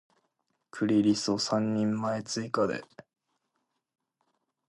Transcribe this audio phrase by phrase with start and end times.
[0.71, 2.83] クリリソ三人前追加で